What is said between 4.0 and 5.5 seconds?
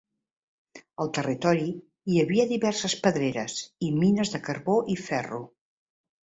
mines de carbó i ferro.